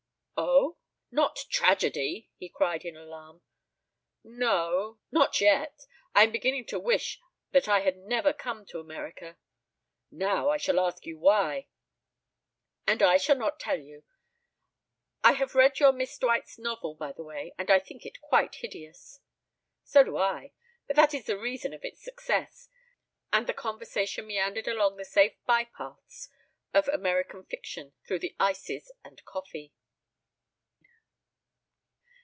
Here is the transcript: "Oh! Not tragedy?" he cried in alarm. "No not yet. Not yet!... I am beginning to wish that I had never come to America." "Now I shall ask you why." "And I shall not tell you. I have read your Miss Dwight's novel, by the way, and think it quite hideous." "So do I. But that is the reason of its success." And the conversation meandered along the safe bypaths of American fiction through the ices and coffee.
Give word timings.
"Oh! 0.43 0.77
Not 1.13 1.39
tragedy?" 1.49 2.29
he 2.37 2.47
cried 2.49 2.83
in 2.83 2.95
alarm. 2.95 3.41
"No 4.23 4.97
not 5.11 5.39
yet. 5.39 5.71
Not 5.71 5.81
yet!... 5.83 5.87
I 6.15 6.23
am 6.23 6.31
beginning 6.31 6.65
to 6.67 6.79
wish 6.79 7.19
that 7.51 7.67
I 7.67 7.81
had 7.81 7.97
never 7.97 8.31
come 8.33 8.65
to 8.67 8.79
America." 8.79 9.37
"Now 10.09 10.49
I 10.49 10.57
shall 10.57 10.79
ask 10.79 11.05
you 11.05 11.19
why." 11.19 11.67
"And 12.87 13.03
I 13.03 13.17
shall 13.17 13.35
not 13.35 13.59
tell 13.59 13.79
you. 13.79 14.03
I 15.23 15.33
have 15.33 15.53
read 15.53 15.79
your 15.79 15.91
Miss 15.91 16.17
Dwight's 16.17 16.57
novel, 16.57 16.95
by 16.95 17.11
the 17.11 17.23
way, 17.23 17.53
and 17.59 17.67
think 17.83 18.03
it 18.05 18.19
quite 18.21 18.55
hideous." 18.55 19.19
"So 19.83 20.03
do 20.03 20.17
I. 20.17 20.53
But 20.87 20.95
that 20.95 21.13
is 21.13 21.25
the 21.25 21.37
reason 21.37 21.71
of 21.73 21.83
its 21.83 22.01
success." 22.03 22.69
And 23.33 23.45
the 23.45 23.53
conversation 23.53 24.25
meandered 24.25 24.67
along 24.67 24.95
the 24.95 25.05
safe 25.05 25.33
bypaths 25.45 26.29
of 26.73 26.87
American 26.87 27.43
fiction 27.43 27.93
through 28.07 28.19
the 28.19 28.35
ices 28.39 28.91
and 29.03 29.23
coffee. 29.25 29.73